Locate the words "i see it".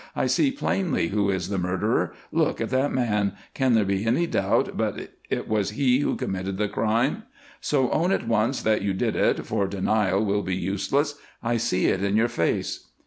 11.43-12.01